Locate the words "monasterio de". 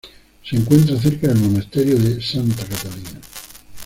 1.37-2.19